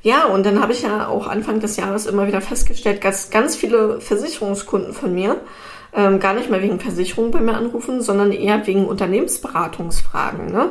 Ja, 0.07 0.27
und 0.27 0.47
dann 0.47 0.61
habe 0.61 0.73
ich 0.73 0.83
ja 0.83 1.09
auch 1.09 1.27
Anfang 1.27 1.59
des 1.59 1.77
Jahres 1.77 2.07
immer 2.07 2.29
wieder 2.29 2.41
festgestellt, 2.41 3.03
dass 3.03 3.31
ganz 3.31 3.57
viele 3.57 4.01
Versicherungskunden 4.01 4.93
von 4.93 5.13
mir 5.13 5.41
ähm, 5.93 6.21
gar 6.21 6.33
nicht 6.35 6.49
mehr 6.49 6.63
wegen 6.63 6.79
Versicherung 6.79 7.33
bei 7.33 7.41
mir 7.41 7.55
anrufen, 7.55 8.01
sondern 8.01 8.31
eher 8.31 8.65
wegen 8.69 8.87
Unternehmensberatungsfragen. 8.87 10.53
Ne? 10.53 10.71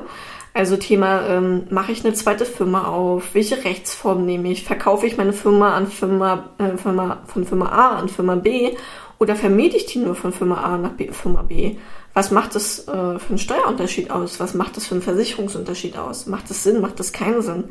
Also 0.54 0.78
Thema, 0.78 1.28
ähm, 1.28 1.68
mache 1.70 1.92
ich 1.92 2.06
eine 2.06 2.14
zweite 2.14 2.46
Firma 2.46 2.88
auf? 2.88 3.34
Welche 3.34 3.66
Rechtsform 3.66 4.26
nehme 4.26 4.50
ich? 4.50 4.64
Verkaufe 4.64 5.06
ich 5.06 5.18
meine 5.18 5.34
Firma 5.34 5.76
an 5.76 5.88
Firma, 5.88 6.52
äh, 6.58 6.78
Firma 6.78 7.18
von 7.26 7.46
Firma 7.46 7.66
A 7.74 7.98
an 7.98 8.08
Firma 8.08 8.36
B 8.36 8.72
oder 9.20 9.36
vermiete 9.36 9.78
ich 9.78 9.86
die 9.86 10.00
nur 10.00 10.16
von 10.16 10.34
Firma 10.34 10.64
A 10.64 10.78
nach 10.78 10.92
B, 10.92 11.12
Firma 11.12 11.42
B? 11.42 11.78
Was 12.14 12.32
macht 12.32 12.56
das 12.56 12.88
äh, 12.88 13.20
für 13.20 13.30
einen 13.30 13.38
Steuerunterschied 13.38 14.12
aus? 14.12 14.40
Was 14.40 14.54
macht 14.54 14.78
das 14.78 14.86
für 14.88 14.96
einen 14.96 15.02
Versicherungsunterschied 15.02 15.98
aus? 15.98 16.28
Macht 16.28 16.50
das 16.50 16.64
Sinn? 16.64 16.82
Macht 16.82 17.00
das 17.00 17.12
keinen 17.14 17.42
Sinn? 17.42 17.66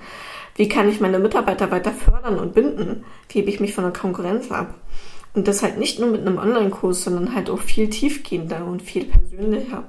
Wie 0.54 0.68
kann 0.68 0.88
ich 0.88 1.00
meine 1.00 1.18
Mitarbeiter 1.18 1.70
weiter 1.70 1.92
fördern 1.92 2.38
und 2.38 2.54
binden? 2.54 3.04
Gebe 3.28 3.50
ich 3.50 3.60
mich 3.60 3.74
von 3.74 3.84
der 3.84 3.92
Konkurrenz 3.92 4.50
ab? 4.50 4.74
Und 5.34 5.48
das 5.48 5.62
halt 5.62 5.78
nicht 5.78 5.98
nur 5.98 6.10
mit 6.10 6.20
einem 6.20 6.38
Online-Kurs, 6.38 7.04
sondern 7.04 7.34
halt 7.34 7.50
auch 7.50 7.60
viel 7.60 7.90
tiefgehender 7.90 8.64
und 8.64 8.82
viel 8.82 9.04
persönlicher. 9.04 9.84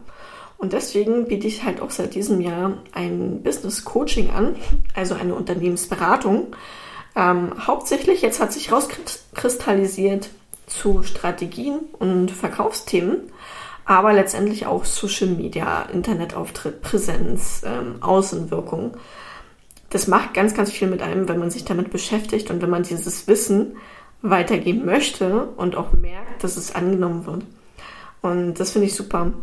Und 0.58 0.74
deswegen 0.74 1.28
biete 1.28 1.48
ich 1.48 1.64
halt 1.64 1.82
auch 1.82 1.92
seit 1.92 2.16
diesem 2.16 2.42
Jahr 2.42 2.78
ein 2.94 3.44
Business 3.44 3.84
Coaching 3.84 4.32
an, 4.32 4.56
also 4.96 5.16
eine 5.16 5.36
Unternehmensberatung, 5.36 6.56
Ähm, 7.18 7.54
hauptsächlich, 7.66 8.22
jetzt 8.22 8.42
hat 8.42 8.52
sich 8.52 8.74
rauskristallisiert 8.74 10.30
zu 10.68 11.04
Strategien 11.04 11.80
und 12.00 12.32
Verkaufsthemen, 12.32 13.18
aber 13.86 14.14
letztendlich 14.14 14.66
auch 14.66 14.86
Social 14.86 15.30
Media, 15.30 15.84
Internetauftritt, 15.84 16.82
Präsenz, 16.82 17.62
ähm, 17.66 18.02
Außenwirkung. 18.02 18.98
Das 19.90 20.08
macht 20.08 20.34
ganz, 20.34 20.56
ganz 20.56 20.72
viel 20.72 20.88
mit 20.88 21.02
einem, 21.02 21.30
wenn 21.30 21.40
man 21.40 21.52
sich 21.52 21.66
damit 21.66 21.92
beschäftigt 21.92 22.50
und 22.50 22.62
wenn 22.62 22.70
man 22.70 22.84
dieses 22.84 23.28
Wissen 23.28 23.78
weitergeben 24.22 24.86
möchte 24.86 25.46
und 25.58 25.76
auch 25.76 25.94
merkt, 25.94 26.44
dass 26.44 26.58
es 26.58 26.74
angenommen 26.74 27.26
wird. 27.26 27.44
Und 28.22 28.56
das 28.56 28.72
finde 28.72 28.88
ich 28.88 28.96
super. 28.96 29.34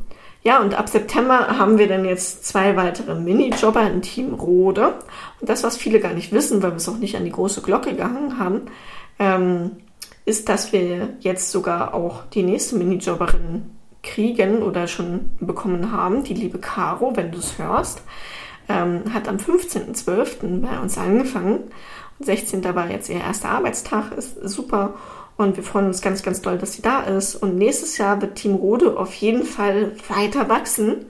Ja, 0.45 0.61
und 0.61 0.75
ab 0.75 0.89
September 0.89 1.57
haben 1.57 1.79
wir 1.79 1.87
dann 1.87 2.05
jetzt 2.05 2.45
zwei 2.45 2.77
weitere 2.77 3.15
Minijobber 3.15 3.89
im 3.89 4.03
Team 4.03 4.35
Rode. 4.35 4.95
Und 5.41 5.49
das, 5.49 5.63
was 5.63 5.77
viele 5.77 6.01
gar 6.01 6.15
nicht 6.15 6.33
wissen, 6.33 6.63
weil 6.63 6.73
wir 6.73 6.79
es 6.79 6.89
auch 6.89 6.99
nicht 6.99 7.17
an 7.17 7.25
die 7.25 7.31
große 7.31 7.63
Glocke 7.63 7.95
gehangen 7.95 8.41
haben, 8.41 8.63
ähm, 9.21 9.77
ist, 10.25 10.49
dass 10.49 10.73
wir 10.73 11.11
jetzt 11.21 11.51
sogar 11.51 11.95
auch 11.95 12.25
die 12.27 12.43
nächste 12.43 12.77
Minijobberin 12.77 13.71
kriegen 14.03 14.63
oder 14.63 14.87
schon 14.87 15.31
bekommen 15.41 15.93
haben. 15.93 16.25
Die 16.25 16.35
liebe 16.35 16.59
Caro, 16.59 17.17
wenn 17.17 17.33
du 17.33 17.39
es 17.39 17.59
hörst, 17.59 18.03
ähm, 18.69 19.03
hat 19.13 19.29
am 19.29 19.37
15.12. 19.37 20.61
bei 20.61 20.79
uns 20.79 20.99
angefangen. 20.99 21.71
16. 22.21 22.63
war 22.75 22.91
jetzt 22.91 23.09
ihr 23.09 23.21
erster 23.21 23.49
Arbeitstag, 23.51 24.13
ist 24.13 24.37
super. 24.49 24.95
Und 25.37 25.57
wir 25.57 25.65
freuen 25.65 25.87
uns 25.87 26.03
ganz, 26.03 26.23
ganz 26.23 26.43
doll, 26.43 26.59
dass 26.59 26.75
sie 26.75 26.83
da 26.83 27.03
ist. 27.03 27.35
Und 27.37 27.57
nächstes 27.57 27.99
Jahr 27.99 28.21
wird 28.21 28.37
Team 28.37 28.55
Rode 28.55 28.97
auf 28.99 29.15
jeden 29.15 29.45
Fall 29.45 29.93
weiter 30.09 30.49
wachsen. 30.49 31.07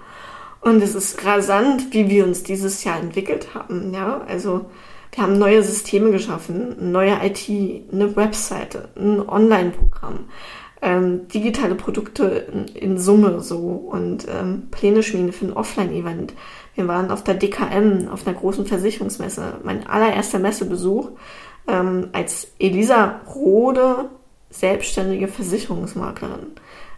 Und 0.60 0.82
es 0.82 0.94
ist 0.94 1.24
rasant, 1.26 1.92
wie 1.92 2.08
wir 2.08 2.24
uns 2.24 2.44
dieses 2.44 2.84
Jahr 2.84 3.00
entwickelt 3.00 3.48
haben. 3.54 3.92
Ja, 3.92 4.22
also 4.28 4.66
wir 5.12 5.22
haben 5.22 5.38
neue 5.38 5.62
Systeme 5.62 6.10
geschaffen, 6.10 6.90
neue 6.90 7.18
IT, 7.22 7.48
eine 7.92 8.16
Webseite, 8.16 8.88
ein 8.96 9.20
Online-Programm, 9.28 10.30
ähm, 10.80 11.28
digitale 11.28 11.74
Produkte 11.74 12.24
in, 12.24 12.64
in, 12.68 12.98
Summe 12.98 13.40
so 13.40 13.58
und 13.58 14.26
ähm, 14.28 14.68
Pläne 14.70 15.02
schmieden 15.02 15.32
für 15.32 15.46
ein 15.46 15.52
Offline-Event. 15.52 16.32
Wir 16.74 16.88
waren 16.88 17.10
auf 17.10 17.22
der 17.22 17.34
DKM, 17.34 18.08
auf 18.08 18.26
einer 18.26 18.36
großen 18.36 18.64
Versicherungsmesse. 18.64 19.60
Mein 19.62 19.86
allererster 19.86 20.38
Messebesuch 20.38 21.10
ähm, 21.68 22.08
als 22.12 22.48
Elisa 22.58 23.20
Rode, 23.34 24.08
selbstständige 24.48 25.28
Versicherungsmaklerin. 25.28 26.52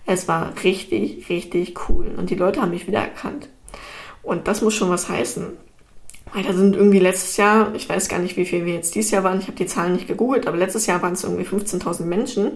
Es 0.06 0.28
war 0.28 0.52
richtig, 0.62 1.28
richtig 1.28 1.74
cool 1.88 2.12
und 2.16 2.30
die 2.30 2.36
Leute 2.36 2.62
haben 2.62 2.70
mich 2.70 2.86
wiedererkannt. 2.86 3.48
Und 4.22 4.48
das 4.48 4.62
muss 4.62 4.74
schon 4.74 4.90
was 4.90 5.08
heißen. 5.08 5.56
Weil 6.32 6.42
da 6.42 6.52
sind 6.52 6.74
irgendwie 6.74 6.98
letztes 6.98 7.36
Jahr, 7.36 7.74
ich 7.74 7.88
weiß 7.88 8.08
gar 8.08 8.18
nicht, 8.18 8.36
wie 8.36 8.44
viel 8.44 8.64
wir 8.64 8.74
jetzt 8.74 8.94
dieses 8.94 9.10
Jahr 9.10 9.24
waren, 9.24 9.38
ich 9.38 9.46
habe 9.46 9.56
die 9.56 9.66
Zahlen 9.66 9.92
nicht 9.92 10.08
gegoogelt, 10.08 10.46
aber 10.46 10.56
letztes 10.56 10.86
Jahr 10.86 11.02
waren 11.02 11.12
es 11.12 11.24
irgendwie 11.24 11.44
15.000 11.44 12.04
Menschen, 12.04 12.52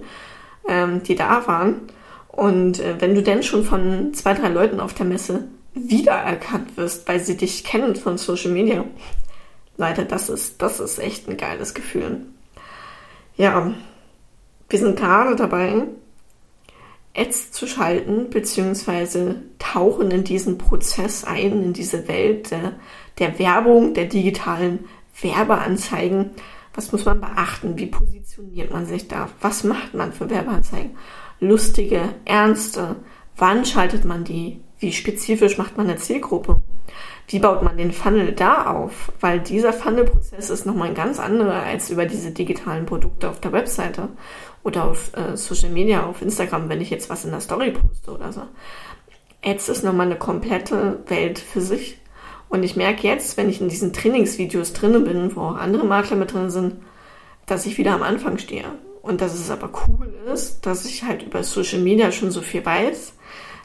ähm, 0.68 1.02
die 1.02 1.14
da 1.14 1.46
waren. 1.46 1.82
Und 2.28 2.80
äh, 2.80 3.00
wenn 3.00 3.14
du 3.14 3.22
denn 3.22 3.42
schon 3.42 3.64
von 3.64 4.14
zwei, 4.14 4.34
drei 4.34 4.48
Leuten 4.48 4.80
auf 4.80 4.94
der 4.94 5.06
Messe 5.06 5.44
wiedererkannt 5.74 6.76
wirst, 6.76 7.06
weil 7.08 7.20
sie 7.20 7.36
dich 7.36 7.64
kennen 7.64 7.94
von 7.94 8.18
Social 8.18 8.50
Media, 8.50 8.84
Leute, 9.76 10.04
das 10.04 10.28
ist, 10.28 10.60
das 10.60 10.80
ist 10.80 10.98
echt 10.98 11.28
ein 11.28 11.36
geiles 11.36 11.72
Gefühl. 11.72 12.22
Ja, 13.36 13.72
wir 14.68 14.78
sind 14.78 14.98
gerade 14.98 15.36
dabei, 15.36 15.84
Ads 17.16 17.52
zu 17.52 17.66
schalten, 17.66 18.30
beziehungsweise 18.30 19.36
tauchen 19.72 20.10
in 20.10 20.24
diesen 20.24 20.58
Prozess 20.58 21.24
ein, 21.24 21.62
in 21.62 21.72
diese 21.72 22.08
Welt 22.08 22.50
der, 22.50 22.72
der 23.18 23.38
Werbung, 23.38 23.94
der 23.94 24.06
digitalen 24.06 24.86
Werbeanzeigen. 25.20 26.30
Was 26.74 26.92
muss 26.92 27.04
man 27.04 27.20
beachten? 27.20 27.76
Wie 27.76 27.86
positioniert 27.86 28.72
man 28.72 28.86
sich 28.86 29.08
da? 29.08 29.28
Was 29.40 29.64
macht 29.64 29.94
man 29.94 30.12
für 30.12 30.30
Werbeanzeigen? 30.30 30.96
Lustige, 31.40 32.14
ernste? 32.24 32.96
Wann 33.36 33.64
schaltet 33.64 34.04
man 34.04 34.24
die? 34.24 34.60
Wie 34.78 34.92
spezifisch 34.92 35.58
macht 35.58 35.76
man 35.76 35.88
eine 35.88 35.96
Zielgruppe? 35.96 36.62
wie 37.28 37.38
baut 37.38 37.62
man 37.62 37.76
den 37.76 37.92
Funnel 37.92 38.32
da 38.32 38.66
auf? 38.72 39.12
Weil 39.20 39.40
dieser 39.40 39.72
Funnel-Prozess 39.72 40.50
ist 40.50 40.64
nochmal 40.64 40.88
ein 40.88 40.94
ganz 40.94 41.20
anderer 41.20 41.62
als 41.62 41.90
über 41.90 42.06
diese 42.06 42.30
digitalen 42.30 42.86
Produkte 42.86 43.28
auf 43.28 43.40
der 43.40 43.52
Webseite 43.52 44.08
oder 44.64 44.84
auf 44.84 45.12
äh, 45.14 45.36
Social 45.36 45.70
Media, 45.70 46.04
auf 46.04 46.22
Instagram, 46.22 46.68
wenn 46.68 46.80
ich 46.80 46.90
jetzt 46.90 47.10
was 47.10 47.24
in 47.24 47.30
der 47.30 47.40
Story 47.40 47.72
poste 47.72 48.12
oder 48.12 48.32
so. 48.32 48.42
Ads 49.48 49.68
ist 49.68 49.84
nochmal 49.84 50.06
eine 50.06 50.18
komplette 50.18 51.00
Welt 51.06 51.38
für 51.38 51.60
sich. 51.60 51.98
Und 52.48 52.62
ich 52.62 52.76
merke 52.76 53.06
jetzt, 53.06 53.36
wenn 53.36 53.48
ich 53.48 53.60
in 53.60 53.68
diesen 53.68 53.92
Trainingsvideos 53.92 54.72
drinne 54.72 55.00
bin, 55.00 55.34
wo 55.36 55.42
auch 55.42 55.56
andere 55.56 55.84
Makler 55.84 56.16
mit 56.16 56.32
drin 56.32 56.50
sind, 56.50 56.76
dass 57.46 57.66
ich 57.66 57.78
wieder 57.78 57.92
am 57.92 58.02
Anfang 58.02 58.38
stehe. 58.38 58.64
Und 59.02 59.20
dass 59.20 59.34
es 59.34 59.50
aber 59.50 59.70
cool 59.86 60.12
ist, 60.32 60.66
dass 60.66 60.84
ich 60.84 61.04
halt 61.04 61.22
über 61.22 61.42
Social 61.42 61.80
Media 61.80 62.12
schon 62.12 62.30
so 62.30 62.40
viel 62.40 62.64
weiß, 62.64 63.14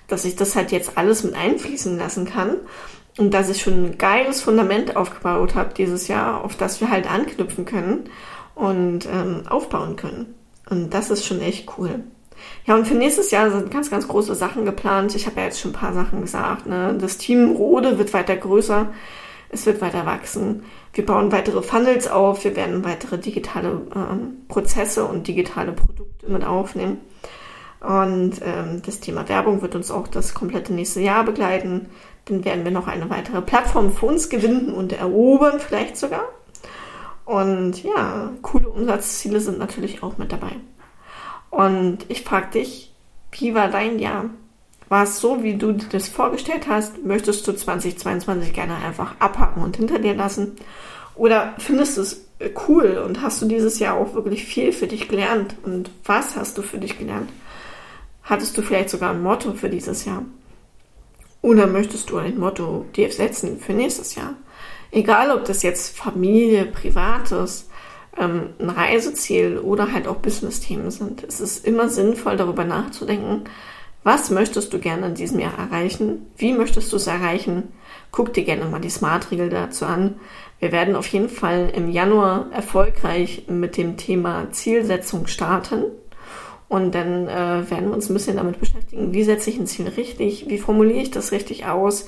dass 0.08 0.26
ich 0.26 0.36
das 0.36 0.56
halt 0.56 0.72
jetzt 0.72 0.98
alles 0.98 1.24
mit 1.24 1.36
einfließen 1.36 1.98
lassen 1.98 2.26
kann 2.26 2.58
und 3.18 3.34
dass 3.34 3.50
ich 3.50 3.62
schon 3.62 3.86
ein 3.86 3.98
geiles 3.98 4.42
Fundament 4.42 4.96
aufgebaut 4.96 5.56
habe 5.56 5.74
dieses 5.74 6.08
Jahr, 6.08 6.44
auf 6.44 6.56
das 6.56 6.82
wir 6.82 6.90
halt 6.90 7.10
anknüpfen 7.10 7.66
können 7.66 8.10
und 8.56 9.06
ähm, 9.06 9.44
aufbauen 9.48 9.96
können. 9.96 10.36
Und 10.70 10.94
das 10.94 11.10
ist 11.10 11.26
schon 11.26 11.42
echt 11.42 11.70
cool. 11.78 12.04
Ja, 12.66 12.76
und 12.76 12.88
für 12.88 12.96
nächstes 12.96 13.32
Jahr 13.32 13.52
sind 13.52 13.72
ganz, 13.72 13.90
ganz 13.90 14.08
große 14.08 14.36
Sachen 14.36 14.66
geplant. 14.66 15.16
Ich 15.16 15.26
habe 15.26 15.40
ja 15.40 15.46
jetzt 15.46 15.60
schon 15.60 15.72
ein 15.72 15.80
paar 15.80 15.94
Sachen 15.94 16.22
gesagt. 16.22 16.66
Ne? 16.66 16.98
Das 17.00 17.18
Team 17.18 17.52
Rode 17.52 17.98
wird 17.98 18.14
weiter 18.14 18.38
größer. 18.38 18.88
Es 19.50 19.66
wird 19.66 19.82
weiter 19.82 20.06
wachsen. 20.06 20.64
Wir 20.94 21.06
bauen 21.06 21.32
weitere 21.32 21.62
Funnels 21.62 22.08
auf. 22.08 22.44
Wir 22.44 22.56
werden 22.56 22.84
weitere 22.84 23.18
digitale 23.18 23.82
ähm, 23.96 24.46
Prozesse 24.48 25.06
und 25.06 25.28
digitale 25.28 25.74
Produkte 25.74 26.32
mit 26.32 26.44
aufnehmen. 26.44 27.02
Und 27.82 28.40
ähm, 28.44 28.82
das 28.86 29.02
Thema 29.02 29.28
Werbung 29.28 29.62
wird 29.62 29.76
uns 29.76 29.92
auch 29.92 30.08
das 30.08 30.34
komplette 30.34 30.74
nächste 30.74 31.02
Jahr 31.02 31.26
begleiten. 31.26 31.88
Dann 32.26 32.46
werden 32.46 32.64
wir 32.64 32.72
noch 32.72 32.88
eine 32.88 33.10
weitere 33.10 33.42
Plattform 33.42 33.92
für 33.92 34.06
uns 34.06 34.30
gewinnen 34.30 34.74
und 34.74 34.94
erobern, 34.94 35.60
vielleicht 35.60 35.98
sogar. 35.98 36.24
Und 37.26 37.84
ja, 37.84 38.32
coole 38.42 38.70
Umsatzziele 38.70 39.40
sind 39.40 39.60
natürlich 39.60 40.02
auch 40.02 40.18
mit 40.18 40.32
dabei. 40.32 40.52
Und 41.54 42.00
ich 42.08 42.24
frage 42.24 42.60
dich, 42.60 42.92
wie 43.32 43.54
war 43.54 43.68
dein 43.68 44.00
Jahr? 44.00 44.32
War 44.90 45.04
es 45.04 45.20
so, 45.20 45.44
wie 45.44 45.54
du 45.54 45.74
dir 45.74 45.86
das 45.88 46.08
vorgestellt 46.08 46.68
hast? 46.68 47.06
Möchtest 47.06 47.48
du 47.48 47.54
2022 47.54 48.54
gerne 48.54 48.78
einfach 48.78 49.14
abhaken 49.20 49.62
und 49.62 49.78
hinter 49.78 50.00
dir 50.00 50.16
lassen? 50.16 50.56
Oder 51.14 51.54
findest 51.60 51.98
du 51.98 52.02
es 52.02 52.26
cool 52.68 53.00
und 53.06 53.22
hast 53.22 53.40
du 53.40 53.46
dieses 53.46 53.78
Jahr 53.78 53.98
auch 53.98 54.16
wirklich 54.16 54.46
viel 54.46 54.74
für 54.74 54.88
dich 54.88 55.08
gelernt? 55.08 55.56
Und 55.62 55.92
was 56.06 56.36
hast 56.36 56.58
du 56.58 56.64
für 56.64 56.80
dich 56.80 56.98
gelernt? 56.98 57.30
Hattest 58.24 58.58
du 58.58 58.64
vielleicht 58.64 58.90
sogar 58.90 59.12
ein 59.12 59.22
Motto 59.22 59.54
für 59.54 59.70
dieses 59.70 60.06
Jahr? 60.06 60.26
Oder 61.44 61.68
möchtest 61.68 62.10
du 62.10 62.18
ein 62.18 62.40
Motto 62.40 62.88
dir 62.96 63.12
setzen 63.12 63.60
für 63.60 63.74
nächstes 63.74 64.16
Jahr? 64.16 64.34
Egal, 64.90 65.30
ob 65.30 65.46
das 65.46 65.62
jetzt 65.62 65.96
Familie, 65.96 66.66
Privates, 66.66 67.70
ähm, 68.18 68.50
ein 68.60 68.70
Reiseziel 68.70 69.58
oder 69.58 69.92
halt 69.92 70.08
auch 70.08 70.18
Business-Themen 70.18 70.92
sind. 70.92 71.24
Es 71.24 71.40
ist 71.40 71.66
immer 71.66 71.90
sinnvoll, 71.90 72.38
darüber 72.38 72.64
nachzudenken, 72.64 73.44
was 74.04 74.30
möchtest 74.30 74.74
du 74.74 74.80
gerne 74.80 75.08
in 75.08 75.16
diesem 75.16 75.40
Jahr 75.40 75.58
erreichen? 75.58 76.28
Wie 76.38 76.52
möchtest 76.52 76.92
du 76.92 76.98
es 76.98 77.08
erreichen? 77.08 77.70
Guck 78.12 78.34
dir 78.34 78.44
gerne 78.44 78.66
mal 78.66 78.82
die 78.82 78.90
Smart-Regel 78.90 79.50
dazu 79.50 79.86
an. 79.86 80.16
Wir 80.60 80.74
werden 80.74 80.96
auf 80.96 81.08
jeden 81.08 81.30
Fall 81.30 81.72
im 81.74 81.90
Januar 81.90 82.48
erfolgreich 82.52 83.46
mit 83.48 83.78
dem 83.78 83.96
Thema 83.96 84.52
Zielsetzung 84.52 85.28
starten. 85.28 85.86
Und 86.68 86.96
dann 86.96 87.28
äh, 87.28 87.70
werden 87.70 87.90
wir 87.90 87.94
uns 87.94 88.10
ein 88.10 88.14
bisschen 88.14 88.38
damit 88.38 88.60
beschäftigen, 88.60 89.14
wie 89.14 89.24
setze 89.24 89.50
ich 89.50 89.60
ein 89.60 89.68
Ziel 89.68 89.88
richtig, 89.88 90.50
wie 90.50 90.58
formuliere 90.58 91.02
ich 91.02 91.12
das 91.12 91.32
richtig 91.32 91.66
aus, 91.66 92.08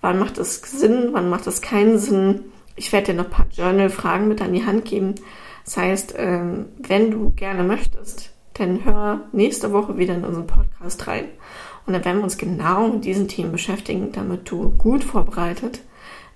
wann 0.00 0.18
macht 0.18 0.38
es 0.38 0.62
Sinn, 0.62 1.08
wann 1.12 1.28
macht 1.28 1.46
es 1.46 1.62
keinen 1.62 1.98
Sinn. 1.98 2.44
Ich 2.76 2.92
werde 2.92 3.08
dir 3.08 3.14
noch 3.14 3.24
ein 3.24 3.30
paar 3.30 3.46
Journal-Fragen 3.52 4.28
mit 4.28 4.40
an 4.40 4.52
die 4.52 4.64
Hand 4.64 4.84
geben. 4.84 5.14
Das 5.64 5.76
heißt, 5.76 6.14
äh, 6.16 6.40
wenn 6.78 7.10
du 7.10 7.30
gerne 7.30 7.62
möchtest, 7.62 8.30
dann 8.54 8.84
hör 8.84 9.20
nächste 9.32 9.72
Woche 9.72 9.98
wieder 9.98 10.14
in 10.14 10.24
unseren 10.24 10.46
Podcast 10.46 11.06
rein. 11.06 11.26
Und 11.86 11.92
dann 11.92 12.04
werden 12.04 12.18
wir 12.18 12.24
uns 12.24 12.38
genau 12.38 12.88
mit 12.88 13.04
diesen 13.04 13.28
Themen 13.28 13.52
beschäftigen, 13.52 14.12
damit 14.12 14.50
du 14.50 14.70
gut 14.70 15.04
vorbereitet 15.04 15.80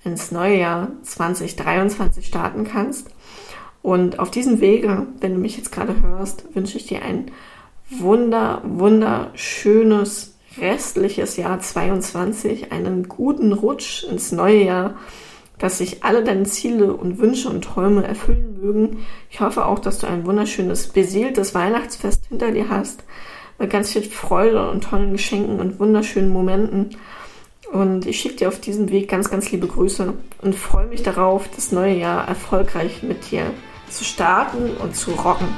ins 0.05 0.31
neue 0.31 0.59
Jahr 0.59 0.89
2023 1.03 2.27
starten 2.27 2.65
kannst. 2.65 3.11
Und 3.83 4.19
auf 4.19 4.31
diesem 4.31 4.61
Wege, 4.61 5.07
wenn 5.21 5.35
du 5.35 5.41
mich 5.41 5.57
jetzt 5.57 5.73
gerade 5.73 6.03
hörst, 6.03 6.55
wünsche 6.55 6.77
ich 6.77 6.87
dir 6.87 7.03
einen 7.03 7.31
wunder, 7.91 8.63
wunderschönes 8.65 10.35
restliches 10.61 11.37
Jahr 11.37 11.61
22, 11.61 12.73
einen 12.73 13.09
guten 13.09 13.53
Rutsch 13.53 14.05
ins 14.05 14.33
neue 14.33 14.65
Jahr, 14.65 14.95
dass 15.59 15.79
sich 15.79 16.05
alle 16.05 16.23
deine 16.23 16.45
Ziele 16.45 16.93
und 16.93 17.19
Wünsche 17.19 17.49
und 17.49 17.63
Träume 17.63 18.07
erfüllen 18.07 18.59
mögen. 18.61 19.05
Ich 19.31 19.41
hoffe 19.41 19.67
auch, 19.67 19.79
dass 19.79 19.99
du 19.99 20.07
ein 20.07 20.27
wunderschönes, 20.27 20.89
beseeltes 20.89 21.55
Weihnachtsfest 21.55 22.27
hinter 22.29 22.53
dir 22.53 22.69
hast, 22.69 23.05
mit 23.59 23.71
ganz 23.71 23.93
viel 23.93 24.03
Freude 24.03 24.71
und 24.71 24.85
tollen 24.85 25.13
Geschenken 25.13 25.61
und 25.61 25.81
wunderschönen 25.81 26.31
Momenten. 26.31 26.97
Und 27.73 28.07
ich 28.07 28.21
schicke 28.21 28.37
dir 28.37 28.49
auf 28.49 28.61
diesem 28.61 28.91
Weg 28.91 29.09
ganz, 29.09 29.31
ganz 29.31 29.51
liebe 29.51 29.67
Grüße 29.67 30.15
und 30.41 30.55
freue 30.55 30.87
mich 30.87 31.03
darauf, 31.03 31.49
das 31.55 31.73
neue 31.73 31.97
Jahr 31.97 32.27
erfolgreich 32.27 33.03
mit 33.03 33.31
dir 33.31 33.51
zu 33.91 34.05
starten 34.05 34.71
und 34.83 34.97
zu 34.97 35.11
rocken. 35.11 35.49